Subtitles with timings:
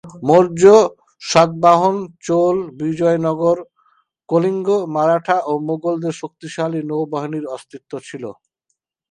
[0.23, 0.63] মৌর্য,
[1.21, 1.95] সাতবাহন,
[2.21, 3.57] চোল, বিজয়নগর,
[4.29, 8.23] কলিঙ্গ, মারাঠা ও মুঘলদের শক্তিশালী নৌবাহিনীর অস্তিত্ব ছিল।